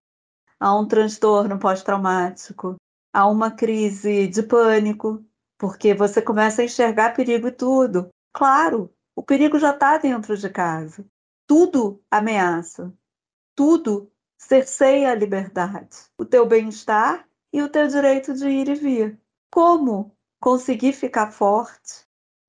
a 0.60 0.76
um 0.76 0.88
transtorno 0.88 1.60
pós-traumático, 1.60 2.76
a 3.14 3.28
uma 3.28 3.52
crise 3.52 4.28
de 4.28 4.42
pânico, 4.42 5.24
porque 5.60 5.94
você 5.94 6.22
começa 6.22 6.62
a 6.62 6.66
enxergar 6.66 7.14
perigo 7.16 7.48
e 7.48 7.52
tudo. 7.52 8.10
Claro, 8.34 8.92
o 9.16 9.22
perigo 9.22 9.60
já 9.60 9.70
está 9.70 9.98
dentro 9.98 10.36
de 10.36 10.50
casa. 10.50 11.06
Tudo 11.46 12.02
ameaça. 12.10 12.92
Tudo 13.56 14.12
cerceia 14.36 15.12
a 15.12 15.16
liberdade, 15.16 15.98
o 16.18 16.26
teu 16.26 16.46
bem-estar 16.46 17.28
e 17.54 17.62
o 17.62 17.70
teu 17.70 17.88
direito 17.88 18.34
de 18.34 18.50
ir 18.50 18.68
e 18.68 18.74
vir. 18.74 19.22
Como 19.52 20.12
conseguir 20.40 20.94
ficar 20.94 21.32
forte 21.32 22.04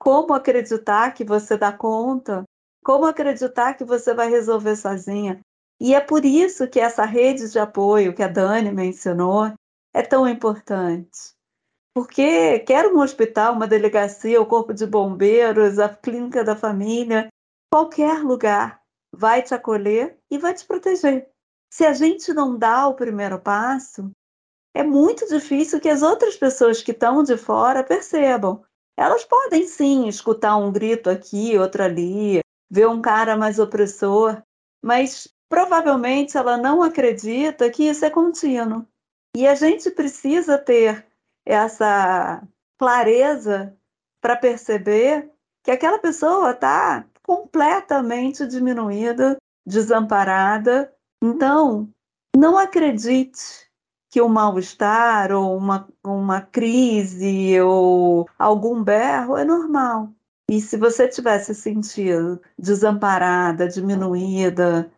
como 0.04 0.34
acreditar 0.34 1.14
que 1.14 1.24
você 1.24 1.56
dá 1.56 1.72
conta? 1.72 2.44
Como 2.84 3.06
acreditar 3.06 3.72
que 3.72 3.84
você 3.84 4.12
vai 4.12 4.28
resolver 4.28 4.76
sozinha? 4.76 5.40
E 5.80 5.94
é 5.94 6.00
por 6.00 6.26
isso 6.26 6.68
que 6.68 6.78
essa 6.78 7.06
rede 7.06 7.50
de 7.50 7.58
apoio 7.58 8.14
que 8.14 8.22
a 8.22 8.28
Dani 8.28 8.70
mencionou 8.70 9.50
é 9.94 10.02
tão 10.02 10.28
importante. 10.28 11.32
Porque 11.94 12.58
quer 12.60 12.86
um 12.86 12.98
hospital, 12.98 13.54
uma 13.54 13.66
delegacia, 13.66 14.42
o 14.42 14.46
corpo 14.46 14.74
de 14.74 14.86
bombeiros, 14.86 15.78
a 15.78 15.88
clínica 15.88 16.44
da 16.44 16.54
família, 16.54 17.28
qualquer 17.72 18.22
lugar 18.22 18.82
vai 19.10 19.40
te 19.40 19.54
acolher 19.54 20.18
e 20.30 20.36
vai 20.36 20.52
te 20.52 20.66
proteger. 20.66 21.30
Se 21.72 21.86
a 21.86 21.94
gente 21.94 22.34
não 22.34 22.58
dá 22.58 22.86
o 22.86 22.94
primeiro 22.94 23.40
passo, 23.40 24.10
é 24.74 24.82
muito 24.82 25.26
difícil 25.28 25.80
que 25.80 25.88
as 25.88 26.02
outras 26.02 26.36
pessoas 26.36 26.82
que 26.82 26.90
estão 26.90 27.22
de 27.22 27.38
fora 27.38 27.82
percebam 27.82 28.62
elas 28.96 29.24
podem 29.24 29.66
sim 29.66 30.08
escutar 30.08 30.56
um 30.56 30.72
grito 30.72 31.10
aqui, 31.10 31.58
outro 31.58 31.82
ali, 31.82 32.40
ver 32.70 32.88
um 32.88 33.02
cara 33.02 33.36
mais 33.36 33.58
opressor, 33.58 34.42
mas 34.82 35.28
provavelmente 35.48 36.36
ela 36.36 36.56
não 36.56 36.82
acredita 36.82 37.70
que 37.70 37.84
isso 37.84 38.04
é 38.04 38.10
contínuo. 38.10 38.86
E 39.36 39.46
a 39.46 39.54
gente 39.54 39.90
precisa 39.90 40.56
ter 40.56 41.06
essa 41.44 42.42
clareza 42.78 43.76
para 44.20 44.36
perceber 44.36 45.30
que 45.62 45.70
aquela 45.70 45.98
pessoa 45.98 46.50
está 46.50 47.04
completamente 47.22 48.46
diminuída, 48.46 49.36
desamparada. 49.66 50.92
Então, 51.22 51.88
não 52.36 52.58
acredite 52.58 53.63
que 54.14 54.20
o 54.20 54.28
mal-estar 54.28 55.32
ou 55.32 55.56
uma, 55.56 55.88
uma 56.04 56.40
crise 56.40 57.60
ou 57.60 58.30
algum 58.38 58.80
berro 58.80 59.36
é 59.36 59.44
normal. 59.44 60.08
E 60.48 60.60
se 60.60 60.76
você 60.76 61.08
tivesse 61.08 61.52
sentido 61.52 62.40
desamparada, 62.56 63.66
diminuída, 63.66 64.88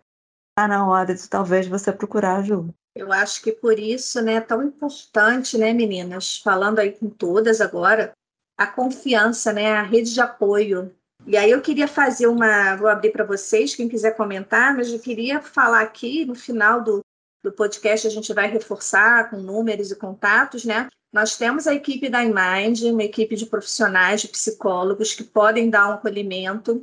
está 0.51 0.69
na 0.69 0.87
hora 0.87 1.15
de 1.15 1.27
talvez 1.31 1.67
você 1.67 1.91
procurar 1.91 2.41
ajuda. 2.41 2.75
Eu 2.95 3.11
acho 3.11 3.41
que 3.41 3.53
por 3.53 3.79
isso, 3.79 4.21
né, 4.21 4.35
é 4.35 4.41
tão 4.43 4.63
importante, 4.63 5.57
né, 5.57 5.73
meninas, 5.73 6.37
falando 6.37 6.81
aí 6.81 6.93
com 6.93 7.09
todas 7.09 7.63
agora, 7.63 8.13
a 8.59 8.67
confiança, 8.67 9.51
né, 9.51 9.73
a 9.73 9.83
rede 9.83 10.13
de 10.13 10.21
apoio. 10.21 10.95
E 11.27 11.39
aí 11.39 11.51
eu 11.51 11.63
queria 11.63 11.89
fazer 11.89 12.27
uma, 12.27 12.77
vou 12.77 12.89
abrir 12.89 13.13
para 13.13 13.25
vocês, 13.25 13.75
quem 13.75 13.89
quiser 13.89 14.15
comentar, 14.15 14.77
mas 14.77 14.93
eu 14.93 14.99
queria 14.99 15.41
falar 15.41 15.81
aqui 15.81 16.27
no 16.27 16.35
final 16.35 16.85
do, 16.85 17.01
do 17.47 17.53
podcast 17.53 18.07
a 18.07 18.11
gente 18.11 18.35
vai 18.35 18.51
reforçar 18.51 19.31
com 19.31 19.37
números 19.37 19.93
e 19.93 19.97
contatos, 19.97 20.65
né? 20.65 20.89
Nós 21.13 21.37
temos 21.37 21.67
a 21.69 21.75
equipe 21.75 22.09
da 22.09 22.25
iMind, 22.25 22.83
uma 22.91 23.05
equipe 23.05 23.37
de 23.37 23.47
profissionais, 23.47 24.21
de 24.21 24.29
psicólogos 24.29 25.15
que 25.15 25.23
podem 25.23 25.71
dar 25.71 25.89
um 25.89 25.93
acolhimento 25.93 26.83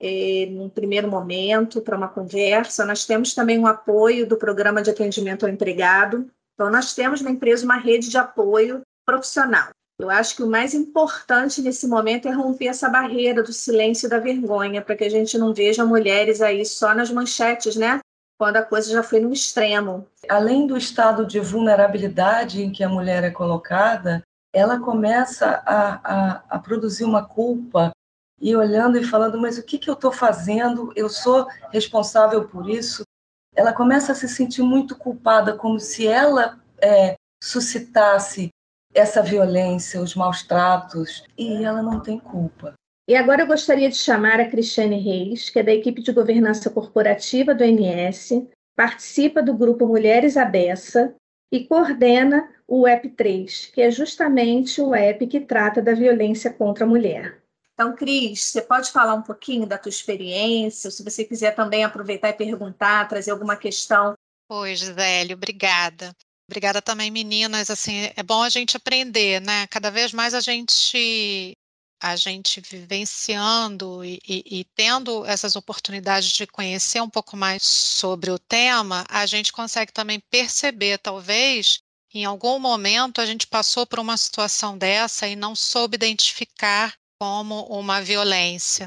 eh, 0.00 0.46
num 0.50 0.68
primeiro 0.68 1.08
momento 1.08 1.80
para 1.82 1.96
uma 1.96 2.08
conversa. 2.08 2.86
Nós 2.86 3.04
temos 3.04 3.34
também 3.34 3.58
um 3.58 3.66
apoio 3.66 4.26
do 4.26 4.36
programa 4.36 4.80
de 4.80 4.90
atendimento 4.90 5.44
ao 5.44 5.50
empregado. 5.50 6.30
Então, 6.54 6.70
nós 6.70 6.94
temos 6.94 7.20
na 7.20 7.30
empresa 7.30 7.64
uma 7.64 7.76
rede 7.76 8.08
de 8.08 8.16
apoio 8.16 8.82
profissional. 9.04 9.70
Eu 10.00 10.08
acho 10.08 10.36
que 10.36 10.44
o 10.44 10.48
mais 10.48 10.74
importante 10.74 11.60
nesse 11.60 11.88
momento 11.88 12.28
é 12.28 12.30
romper 12.30 12.68
essa 12.68 12.88
barreira 12.88 13.42
do 13.42 13.52
silêncio 13.52 14.06
e 14.06 14.10
da 14.10 14.20
vergonha, 14.20 14.80
para 14.80 14.94
que 14.94 15.02
a 15.02 15.10
gente 15.10 15.36
não 15.36 15.52
veja 15.52 15.84
mulheres 15.84 16.40
aí 16.40 16.64
só 16.64 16.94
nas 16.94 17.10
manchetes, 17.10 17.74
né? 17.74 17.98
Quando 18.38 18.56
a 18.56 18.62
coisa 18.62 18.90
já 18.90 19.02
foi 19.02 19.20
no 19.20 19.32
extremo. 19.32 20.06
Além 20.28 20.66
do 20.66 20.76
estado 20.76 21.26
de 21.26 21.40
vulnerabilidade 21.40 22.62
em 22.62 22.70
que 22.70 22.84
a 22.84 22.88
mulher 22.88 23.24
é 23.24 23.30
colocada, 23.30 24.22
ela 24.54 24.78
começa 24.78 25.62
a, 25.66 26.00
a, 26.02 26.42
a 26.48 26.58
produzir 26.58 27.04
uma 27.04 27.26
culpa 27.26 27.90
e 28.40 28.54
olhando 28.54 28.96
e 28.96 29.04
falando: 29.04 29.38
mas 29.38 29.58
o 29.58 29.62
que, 29.62 29.76
que 29.76 29.90
eu 29.90 29.94
estou 29.94 30.12
fazendo? 30.12 30.92
Eu 30.94 31.08
sou 31.08 31.46
responsável 31.72 32.48
por 32.48 32.70
isso. 32.70 33.02
Ela 33.54 33.72
começa 33.72 34.12
a 34.12 34.14
se 34.14 34.28
sentir 34.28 34.62
muito 34.62 34.96
culpada, 34.96 35.56
como 35.56 35.80
se 35.80 36.06
ela 36.06 36.60
é, 36.80 37.16
suscitasse 37.42 38.50
essa 38.94 39.20
violência, 39.20 40.00
os 40.00 40.14
maus 40.14 40.44
tratos, 40.44 41.24
e 41.36 41.64
ela 41.64 41.82
não 41.82 42.00
tem 42.00 42.18
culpa. 42.18 42.74
E 43.08 43.16
agora 43.16 43.40
eu 43.40 43.46
gostaria 43.46 43.88
de 43.88 43.96
chamar 43.96 44.38
a 44.38 44.50
Cristiane 44.50 45.00
Reis, 45.00 45.48
que 45.48 45.58
é 45.58 45.62
da 45.62 45.72
equipe 45.72 46.02
de 46.02 46.12
governança 46.12 46.68
corporativa 46.68 47.54
do 47.54 47.64
INS, 47.64 48.46
participa 48.76 49.42
do 49.42 49.54
grupo 49.54 49.86
Mulheres 49.86 50.36
Abessa 50.36 51.14
e 51.50 51.64
coordena 51.64 52.46
o 52.66 52.82
EP3, 52.82 53.72
que 53.72 53.80
é 53.80 53.90
justamente 53.90 54.78
o 54.82 54.94
app 54.94 55.26
que 55.26 55.40
trata 55.40 55.80
da 55.80 55.94
violência 55.94 56.52
contra 56.52 56.84
a 56.84 56.86
mulher. 56.86 57.42
Então, 57.72 57.96
Cris, 57.96 58.44
você 58.44 58.60
pode 58.60 58.92
falar 58.92 59.14
um 59.14 59.22
pouquinho 59.22 59.66
da 59.66 59.78
tua 59.78 59.88
experiência, 59.88 60.90
se 60.90 61.02
você 61.02 61.24
quiser 61.24 61.54
também 61.54 61.84
aproveitar 61.84 62.28
e 62.28 62.34
perguntar, 62.34 63.08
trazer 63.08 63.30
alguma 63.30 63.56
questão. 63.56 64.12
Oi, 64.50 64.76
Gisele, 64.76 65.32
obrigada. 65.32 66.14
Obrigada 66.46 66.82
também, 66.82 67.10
meninas. 67.10 67.70
Assim, 67.70 68.10
é 68.14 68.22
bom 68.22 68.42
a 68.42 68.50
gente 68.50 68.76
aprender, 68.76 69.40
né? 69.40 69.66
Cada 69.68 69.90
vez 69.90 70.12
mais 70.12 70.34
a 70.34 70.40
gente 70.40 71.56
a 72.00 72.14
gente 72.16 72.60
vivenciando 72.60 74.04
e, 74.04 74.20
e, 74.26 74.60
e, 74.60 74.64
tendo 74.74 75.24
essas 75.24 75.56
oportunidades 75.56 76.30
de 76.30 76.46
conhecer 76.46 77.00
um 77.00 77.10
pouco 77.10 77.36
mais 77.36 77.62
sobre 77.62 78.30
o 78.30 78.38
tema, 78.38 79.04
a 79.08 79.26
gente 79.26 79.52
consegue 79.52 79.92
também 79.92 80.20
perceber, 80.30 80.98
talvez, 80.98 81.80
em 82.14 82.24
algum 82.24 82.58
momento 82.58 83.20
a 83.20 83.26
gente 83.26 83.46
passou 83.46 83.86
por 83.86 83.98
uma 83.98 84.16
situação 84.16 84.78
dessa 84.78 85.26
e 85.26 85.36
não 85.36 85.54
soube 85.54 85.96
identificar 85.96 86.94
como 87.20 87.64
uma 87.64 88.00
violência, 88.00 88.86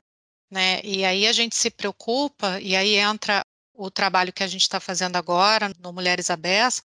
né? 0.50 0.80
E 0.84 1.04
aí 1.04 1.28
a 1.28 1.34
gente 1.34 1.56
se 1.56 1.70
preocupa, 1.70 2.60
e 2.62 2.76
aí 2.76 2.96
entra 2.96 3.42
o 3.74 3.92
trabalho 3.92 4.34
que 4.34 4.44
a 4.44 4.48
gente 4.48 4.62
está 4.62 4.80
fazendo 4.80 5.18
agora 5.18 5.72
no 5.80 5.92
Mulheres 5.92 6.30
Abertas, 6.30 6.82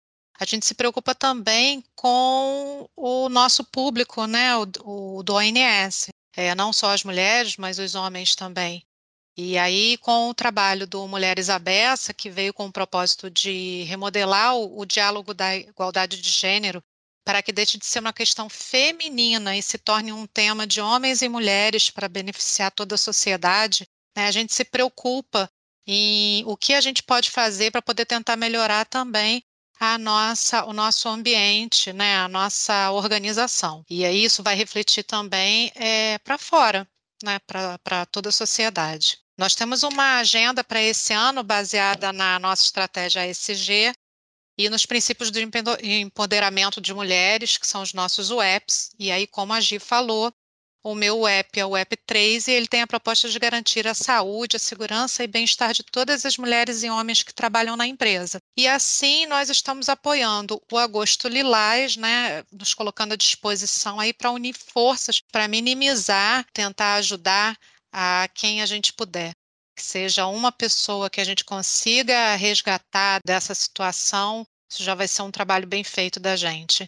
a 0.43 0.45
gente 0.45 0.67
se 0.67 0.75
preocupa 0.75 1.15
também 1.15 1.85
com 1.95 2.89
o 2.97 3.29
nosso 3.29 3.63
público, 3.63 4.27
né, 4.27 4.57
o, 4.57 4.67
o 4.85 5.23
do 5.23 5.35
ONS, 5.35 6.09
é, 6.37 6.53
não 6.55 6.73
só 6.73 6.93
as 6.93 7.05
mulheres, 7.05 7.57
mas 7.57 7.79
os 7.79 7.95
homens 7.95 8.35
também. 8.35 8.85
E 9.37 9.57
aí, 9.57 9.97
com 9.99 10.29
o 10.29 10.35
trabalho 10.35 10.85
do 10.87 11.07
Mulheres 11.07 11.49
Abessa, 11.49 12.13
que 12.13 12.29
veio 12.29 12.53
com 12.53 12.67
o 12.67 12.73
propósito 12.73 13.31
de 13.31 13.85
remodelar 13.85 14.57
o, 14.57 14.81
o 14.81 14.85
diálogo 14.85 15.33
da 15.33 15.57
igualdade 15.57 16.21
de 16.21 16.29
gênero, 16.29 16.83
para 17.25 17.41
que 17.41 17.53
deixe 17.53 17.79
de 17.79 17.87
ser 17.87 18.01
uma 18.01 18.13
questão 18.13 18.49
feminina 18.49 19.57
e 19.57 19.63
se 19.63 19.79
torne 19.79 20.13
um 20.13 20.27
tema 20.27 20.67
de 20.67 20.81
homens 20.81 21.23
e 21.23 21.29
mulheres 21.29 21.89
para 21.89 22.09
beneficiar 22.09 22.73
toda 22.73 22.97
a 22.97 22.99
sociedade, 22.99 23.87
né, 24.17 24.27
a 24.27 24.33
gente 24.33 24.53
se 24.53 24.65
preocupa 24.65 25.49
em 25.87 26.45
o 26.47 26.57
que 26.57 26.75
a 26.75 26.81
gente 26.81 27.01
pode 27.01 27.31
fazer 27.31 27.71
para 27.71 27.81
poder 27.81 28.07
tentar 28.07 28.37
melhorar 28.37 28.85
também 28.87 29.43
a 29.85 29.99
nossa, 29.99 30.65
o 30.65 30.73
nosso 30.73 31.09
ambiente, 31.09 31.93
né, 31.93 32.17
a 32.19 32.29
nossa 32.29 32.93
organização. 32.93 33.85
E 33.91 34.05
aí 34.05 34.23
isso 34.23 34.41
vai 34.41 34.55
refletir 34.55 35.03
também 35.03 35.73
é, 35.75 36.19
para 36.19 36.39
fora, 36.39 36.89
né, 37.21 37.41
para 37.41 38.07
toda 38.07 38.29
a 38.29 38.33
sociedade. 38.33 39.19
Nós 39.37 39.57
temos 39.57 39.83
uma 39.83 40.19
agenda 40.19 40.63
para 40.63 40.81
esse 40.81 41.13
ano 41.13 41.43
baseada 41.43 42.13
na 42.13 42.39
nossa 42.39 42.63
estratégia 42.63 43.27
ESG 43.27 43.93
e 44.57 44.71
nos 44.71 44.87
princípios 44.87 45.33
do 45.33 45.41
empoderamento 45.41 46.81
de 46.81 46.95
mulheres, 46.95 47.57
que 47.57 47.67
são 47.67 47.83
os 47.83 47.93
nossos 47.93 48.31
UEPs. 48.31 48.95
E 49.01 49.11
aí, 49.11 49.27
como 49.27 49.53
a 49.53 49.61
Gi 49.61 49.81
falou, 49.81 50.33
o 50.85 50.95
meu 50.95 51.27
app 51.27 51.59
é 51.59 51.65
o 51.65 51.77
app 51.77 51.97
3 52.07 52.49
e 52.49 52.53
ele 52.53 52.67
tem 52.67 52.83
a 52.83 52.87
proposta 52.87 53.29
de 53.29 53.39
garantir 53.39 53.87
a 53.87 53.95
saúde, 53.95 54.57
a 54.57 54.59
segurança 54.59 55.23
e 55.23 55.27
bem-estar 55.27 55.73
de 55.73 55.83
todas 55.83 56.27
as 56.27 56.37
mulheres 56.37 56.83
e 56.83 56.91
homens 56.91 57.23
que 57.23 57.33
trabalham 57.33 57.77
na 57.77 57.87
empresa. 57.87 58.39
E 58.57 58.67
assim 58.67 59.27
nós 59.27 59.49
estamos 59.49 59.89
apoiando 59.89 60.61
o 60.71 60.79
Agosto 60.79 61.29
Lilás, 61.29 61.97
né, 61.97 62.43
nos 62.53 62.75
colocando 62.75 63.13
à 63.13 63.17
disposição 63.17 64.01
aí 64.01 64.13
para 64.13 64.31
unir 64.31 64.55
forças 64.55 65.21
para 65.21 65.47
minimizar, 65.47 66.45
tentar 66.53 66.95
ajudar 66.95 67.57
a 67.93 68.29
quem 68.35 68.61
a 68.61 68.67
gente 68.67 68.93
puder. 68.93 69.33
Que 69.77 69.83
seja 69.83 70.27
uma 70.27 70.51
pessoa 70.51 71.09
que 71.09 71.21
a 71.21 71.25
gente 71.25 71.45
consiga 71.45 72.35
resgatar 72.35 73.21
dessa 73.25 73.55
situação, 73.55 74.47
isso 74.71 74.83
já 74.83 74.95
vai 74.95 75.07
ser 75.07 75.23
um 75.23 75.31
trabalho 75.31 75.67
bem 75.67 75.85
feito 75.85 76.19
da 76.19 76.35
gente. 76.35 76.87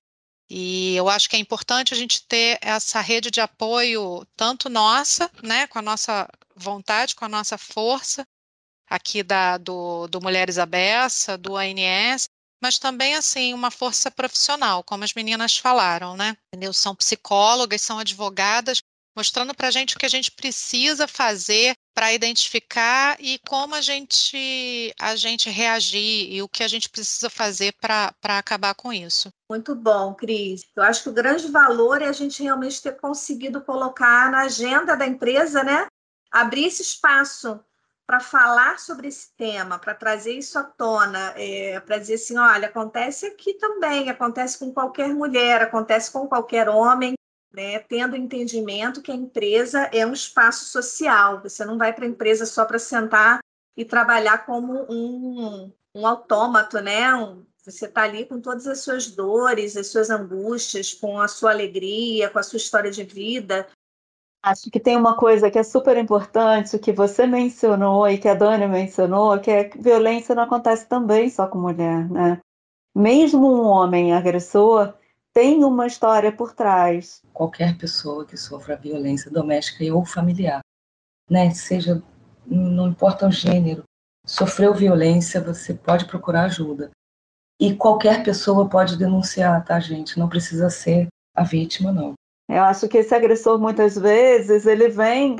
E 0.51 0.95
eu 0.95 1.09
acho 1.09 1.29
que 1.29 1.37
é 1.37 1.39
importante 1.39 1.95
a 1.95 1.97
gente 1.97 2.27
ter 2.27 2.59
essa 2.61 3.01
rede 3.01 3.31
de 3.31 3.41
apoio, 3.41 4.27
tanto 4.37 4.69
nossa, 4.69 5.31
né, 5.43 5.67
com 5.67 5.79
a 5.79 5.83
nossa 5.83 6.29
vontade, 6.55 7.15
com 7.15 7.25
a 7.25 7.29
nossa 7.29 7.57
força, 7.57 8.27
aqui 8.89 9.23
da, 9.23 9.57
do, 9.57 10.07
do 10.07 10.21
Mulheres 10.21 10.59
Abessa, 10.59 11.39
do 11.39 11.57
ANS, 11.57 12.29
mas 12.63 12.79
também, 12.79 13.15
assim, 13.15 13.53
uma 13.53 13.71
força 13.71 14.11
profissional, 14.11 14.83
como 14.85 15.05
as 15.05 15.13
meninas 15.13 15.57
falaram, 15.57 16.17
né? 16.17 16.37
Entendeu? 16.49 16.73
São 16.73 16.95
psicólogas, 16.95 17.83
são 17.83 17.99
advogadas, 17.99 18.81
mostrando 19.17 19.55
para 19.55 19.69
a 19.69 19.71
gente 19.71 19.97
o 19.97 19.99
que 19.99 20.07
a 20.07 20.11
gente 20.11 20.31
precisa 20.31 21.07
fazer 21.07 21.75
para 21.95 22.13
identificar 22.13 23.17
e 23.21 23.39
como 23.49 23.75
a 23.75 23.81
gente, 23.81 24.93
a 25.01 25.15
gente 25.15 25.49
reagir 25.49 26.33
e 26.33 26.43
o 26.43 26.49
que 26.49 26.65
a 26.65 26.69
gente 26.69 26.89
precisa 26.89 27.31
fazer 27.31 27.73
para 27.81 28.13
acabar 28.23 28.75
com 28.75 28.93
isso. 28.93 29.31
Muito 29.49 29.75
bom, 29.75 30.13
Cris. 30.15 30.65
Eu 30.75 30.83
acho 30.83 31.05
que 31.05 31.09
o 31.09 31.15
grande 31.15 31.47
valor 31.49 32.03
é 32.03 32.09
a 32.09 32.13
gente 32.13 32.43
realmente 32.43 32.83
ter 32.83 32.97
conseguido 32.97 33.61
colocar 33.61 34.31
na 34.31 34.43
agenda 34.43 34.97
da 34.97 35.07
empresa, 35.07 35.63
né? 35.63 35.87
Abrir 36.33 36.67
esse 36.67 36.83
espaço 36.83 37.61
para 38.07 38.21
falar 38.21 38.79
sobre 38.79 39.09
esse 39.09 39.35
tema, 39.37 39.79
para 39.79 39.95
trazer 39.95 40.35
isso 40.35 40.59
à 40.59 40.63
tona, 40.63 41.33
é, 41.37 41.81
para 41.81 41.97
dizer 41.99 42.15
assim, 42.15 42.37
olha, 42.37 42.69
acontece 42.69 43.27
aqui 43.27 43.55
também, 43.55 44.11
acontece 44.11 44.59
com 44.59 44.73
qualquer 44.73 45.09
mulher, 45.15 45.63
acontece 45.63 46.11
com 46.11 46.27
qualquer 46.27 46.69
homem, 46.69 47.15
né, 47.55 47.79
tendo 47.79 48.17
entendimento 48.17 49.01
que 49.01 49.13
a 49.13 49.15
empresa 49.15 49.89
é 49.93 50.05
um 50.05 50.13
espaço 50.13 50.65
social. 50.65 51.41
Você 51.43 51.65
não 51.65 51.79
vai 51.79 51.93
para 51.93 52.05
a 52.05 52.09
empresa 52.09 52.45
só 52.45 52.65
para 52.65 52.79
sentar 52.79 53.39
e 53.77 53.85
trabalhar 53.85 54.45
como 54.45 54.85
um, 54.91 55.73
um 55.95 56.07
autômato, 56.07 56.81
né? 56.81 57.15
Um, 57.15 57.45
você 57.65 57.87
está 57.87 58.03
ali 58.03 58.27
com 58.27 58.41
todas 58.41 58.67
as 58.67 58.81
suas 58.81 59.07
dores, 59.07 59.77
as 59.77 59.87
suas 59.87 60.11
angústias, 60.11 60.93
com 60.93 61.21
a 61.21 61.29
sua 61.29 61.53
alegria, 61.53 62.29
com 62.29 62.39
a 62.39 62.43
sua 62.43 62.57
história 62.57 62.91
de 62.91 63.05
vida. 63.05 63.67
Acho 64.43 64.71
que 64.71 64.79
tem 64.79 64.97
uma 64.97 65.17
coisa 65.17 65.51
que 65.51 65.59
é 65.59 65.63
super 65.63 65.97
importante, 65.97 66.79
que 66.79 66.93
você 66.93 67.27
mencionou 67.27 68.07
e 68.07 68.19
que 68.19 68.29
a 68.29 68.35
Dani 68.35 68.67
mencionou, 68.67 69.41
que 69.41 69.51
é 69.51 69.65
que 69.65 69.81
violência 69.81 70.35
não 70.35 70.43
acontece 70.43 70.87
também 70.87 71.31
só 71.31 71.47
com 71.47 71.59
mulher, 71.59 72.11
né? 72.11 72.41
Mesmo 72.95 73.51
um 73.51 73.65
homem 73.65 74.13
agressor, 74.13 74.93
tem 75.35 75.65
uma 75.65 75.87
história 75.87 76.31
por 76.31 76.55
trás. 76.55 77.21
Qualquer 77.33 77.77
pessoa 77.77 78.25
que 78.25 78.37
sofra 78.37 78.77
violência 78.77 79.31
doméstica 79.31 79.85
ou 79.93 80.05
familiar, 80.05 80.61
né? 81.29 81.51
Seja, 81.51 82.01
não 82.47 82.89
importa 82.89 83.27
o 83.27 83.33
gênero, 83.33 83.83
sofreu 84.25 84.73
violência, 84.73 85.41
você 85.41 85.75
pode 85.75 86.07
procurar 86.07 86.45
ajuda. 86.45 86.91
E 87.61 87.75
qualquer 87.75 88.23
pessoa 88.23 88.69
pode 88.69 88.97
denunciar, 88.97 89.65
tá, 89.65 89.79
gente? 89.81 90.19
Não 90.19 90.29
precisa 90.29 90.71
ser 90.71 91.09
a 91.35 91.43
vítima, 91.43 91.93
não. 91.93 92.15
Eu 92.49 92.63
acho 92.65 92.89
que 92.89 92.99
esse 92.99 93.15
agressor, 93.15 93.59
muitas 93.59 93.97
vezes, 93.97 94.67
ele 94.67 94.89
vem 94.89 95.37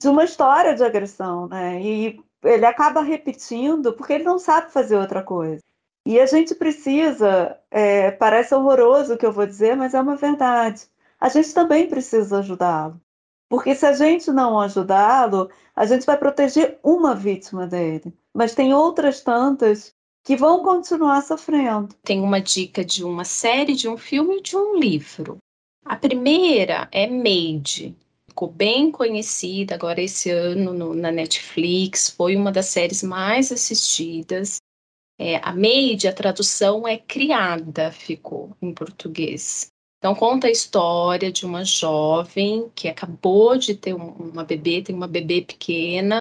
de 0.00 0.08
uma 0.08 0.24
história 0.24 0.74
de 0.74 0.82
agressão, 0.82 1.48
né? 1.48 1.80
E 1.80 2.20
ele 2.42 2.64
acaba 2.64 3.02
repetindo 3.02 3.92
porque 3.92 4.14
ele 4.14 4.24
não 4.24 4.38
sabe 4.38 4.72
fazer 4.72 4.96
outra 4.96 5.22
coisa. 5.22 5.62
E 6.06 6.18
a 6.18 6.26
gente 6.26 6.54
precisa, 6.54 7.58
é, 7.70 8.10
parece 8.10 8.54
horroroso 8.54 9.14
o 9.14 9.18
que 9.18 9.26
eu 9.26 9.32
vou 9.32 9.46
dizer, 9.46 9.76
mas 9.76 9.94
é 9.94 10.00
uma 10.00 10.16
verdade. 10.16 10.88
A 11.20 11.28
gente 11.28 11.52
também 11.52 11.88
precisa 11.88 12.38
ajudá-lo. 12.38 13.00
Porque 13.48 13.74
se 13.74 13.86
a 13.86 13.92
gente 13.92 14.30
não 14.30 14.60
ajudá-lo, 14.60 15.50
a 15.74 15.86
gente 15.86 16.04
vai 16.04 16.16
proteger 16.16 16.78
uma 16.82 17.14
vítima 17.14 17.66
dele. 17.66 18.12
Mas 18.34 18.54
tem 18.54 18.74
outras 18.74 19.22
tantas 19.22 19.94
que 20.22 20.36
vão 20.36 20.62
continuar 20.62 21.22
sofrendo. 21.22 21.94
Tem 22.02 22.20
uma 22.20 22.40
dica 22.40 22.84
de 22.84 23.02
uma 23.02 23.24
série, 23.24 23.74
de 23.74 23.88
um 23.88 23.96
filme 23.96 24.38
e 24.38 24.42
de 24.42 24.56
um 24.56 24.76
livro. 24.76 25.38
A 25.84 25.96
primeira 25.96 26.86
é 26.92 27.06
Made. 27.06 27.96
Ficou 28.28 28.48
bem 28.48 28.92
conhecida 28.92 29.74
agora 29.74 30.02
esse 30.02 30.30
ano 30.30 30.74
no, 30.74 30.94
na 30.94 31.10
Netflix. 31.10 32.10
Foi 32.10 32.36
uma 32.36 32.52
das 32.52 32.66
séries 32.66 33.02
mais 33.02 33.50
assistidas. 33.50 34.58
É, 35.18 35.36
a 35.36 35.52
made, 35.52 36.06
a 36.06 36.12
tradução 36.12 36.86
é 36.86 36.96
criada, 36.96 37.90
ficou 37.90 38.56
em 38.62 38.72
português. 38.72 39.72
Então, 39.98 40.14
conta 40.14 40.46
a 40.46 40.50
história 40.50 41.32
de 41.32 41.44
uma 41.44 41.64
jovem 41.64 42.70
que 42.74 42.86
acabou 42.86 43.58
de 43.58 43.74
ter 43.74 43.94
uma 43.94 44.44
bebê, 44.44 44.80
tem 44.80 44.94
uma 44.94 45.08
bebê 45.08 45.42
pequena, 45.42 46.20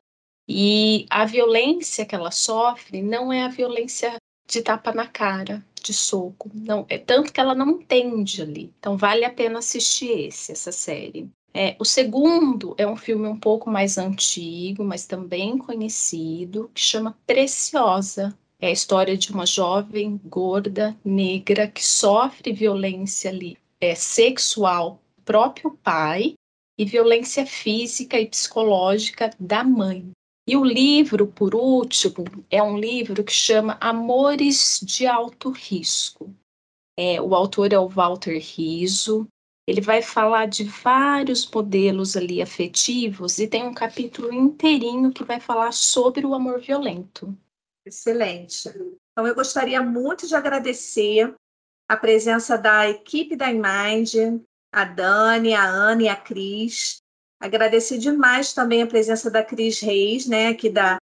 e 0.49 1.05
a 1.09 1.25
violência 1.25 2.05
que 2.05 2.15
ela 2.15 2.31
sofre 2.31 3.03
não 3.03 3.31
é 3.31 3.43
a 3.43 3.49
violência 3.49 4.15
de 4.47 4.61
tapa 4.61 4.91
na 4.93 5.05
cara, 5.05 5.63
de 5.83 5.93
soco, 5.93 6.49
não, 6.53 6.85
é 6.89 6.97
tanto 6.97 7.31
que 7.31 7.39
ela 7.39 7.53
não 7.53 7.69
entende 7.69 8.41
ali. 8.41 8.73
Então, 8.79 8.97
vale 8.97 9.25
a 9.25 9.33
pena 9.33 9.59
assistir 9.59 10.27
esse, 10.27 10.53
essa 10.53 10.71
série. 10.71 11.29
É, 11.53 11.75
o 11.79 11.85
segundo 11.85 12.73
é 12.77 12.87
um 12.87 12.95
filme 12.95 13.27
um 13.27 13.37
pouco 13.39 13.69
mais 13.69 13.97
antigo, 13.97 14.83
mas 14.83 15.05
também 15.05 15.57
conhecido, 15.57 16.71
que 16.73 16.81
chama 16.81 17.17
Preciosa, 17.25 18.37
é 18.59 18.67
a 18.67 18.71
história 18.71 19.15
de 19.15 19.31
uma 19.31 19.45
jovem 19.45 20.19
gorda, 20.25 20.97
negra, 21.05 21.67
que 21.67 21.85
sofre 21.85 22.51
violência 22.51 23.29
ali, 23.29 23.57
é, 23.79 23.93
sexual 23.93 24.99
próprio 25.23 25.77
pai 25.83 26.33
e 26.77 26.85
violência 26.85 27.45
física 27.45 28.19
e 28.19 28.27
psicológica 28.27 29.29
da 29.39 29.63
mãe. 29.63 30.11
E 30.47 30.55
o 30.55 30.63
livro, 30.63 31.27
por 31.27 31.53
último, 31.53 32.23
é 32.49 32.63
um 32.63 32.77
livro 32.79 33.23
que 33.23 33.33
chama 33.33 33.77
Amores 33.81 34.79
de 34.81 35.05
Alto 35.05 35.51
Risco. 35.51 36.33
É, 36.97 37.21
o 37.21 37.35
autor 37.35 37.73
é 37.73 37.79
o 37.79 37.89
Walter 37.89 38.39
Riso. 38.39 39.27
Ele 39.67 39.81
vai 39.81 40.01
falar 40.01 40.45
de 40.45 40.63
vários 40.63 41.45
modelos 41.51 42.15
ali 42.15 42.41
afetivos 42.41 43.37
e 43.37 43.47
tem 43.47 43.67
um 43.67 43.73
capítulo 43.73 44.33
inteirinho 44.33 45.11
que 45.11 45.25
vai 45.25 45.41
falar 45.41 45.73
sobre 45.73 46.25
o 46.25 46.33
amor 46.33 46.61
violento. 46.61 47.37
Excelente. 47.87 48.69
Então, 48.69 49.25
eu 49.25 49.33
gostaria 49.33 49.81
muito 49.81 50.27
de 50.27 50.35
agradecer 50.35 51.33
a 51.89 51.97
presença 51.97 52.57
da 52.57 52.89
equipe 52.89 53.35
da 53.35 53.51
iMind, 53.51 54.43
a 54.71 54.83
Dani, 54.83 55.53
a 55.53 55.65
Ana 55.65 56.03
e 56.03 56.09
a 56.09 56.15
Cris, 56.15 57.01
Agradecer 57.39 57.99
demais 57.99 58.51
também 58.53 58.81
a 58.81 58.87
presença 58.87 59.29
da 59.29 59.43
Cris 59.43 59.79
Reis, 59.79 60.25
né, 60.25 60.47
aqui 60.47 60.69
da, 60.69 60.97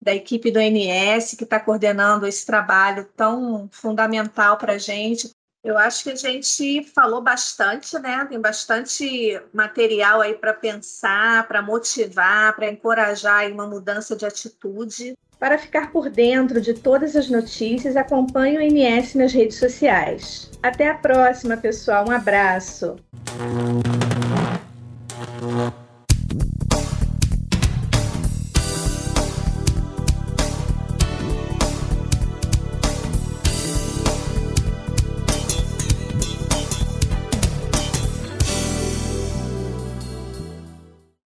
da 0.00 0.14
equipe 0.14 0.50
do 0.50 0.60
NS, 0.60 1.34
que 1.36 1.44
está 1.44 1.58
coordenando 1.58 2.26
esse 2.26 2.46
trabalho 2.46 3.04
tão 3.16 3.68
fundamental 3.72 4.56
para 4.56 4.74
a 4.74 4.78
gente. 4.78 5.30
Eu 5.64 5.76
acho 5.76 6.04
que 6.04 6.10
a 6.10 6.16
gente 6.16 6.84
falou 6.84 7.20
bastante, 7.20 7.98
né? 7.98 8.24
Tem 8.24 8.40
bastante 8.40 9.38
material 9.52 10.22
aí 10.22 10.34
para 10.34 10.54
pensar, 10.54 11.46
para 11.46 11.60
motivar, 11.60 12.56
para 12.56 12.70
encorajar 12.70 13.50
uma 13.52 13.66
mudança 13.66 14.16
de 14.16 14.24
atitude. 14.24 15.12
Para 15.40 15.56
ficar 15.56 15.90
por 15.90 16.10
dentro 16.10 16.60
de 16.60 16.74
todas 16.74 17.16
as 17.16 17.30
notícias, 17.30 17.96
acompanhe 17.96 18.58
o 18.58 18.60
NS 18.60 19.14
nas 19.14 19.32
redes 19.32 19.56
sociais. 19.56 20.50
Até 20.62 20.90
a 20.90 20.94
próxima, 20.94 21.56
pessoal. 21.56 22.04
Um 22.06 22.12
abraço. 22.12 22.96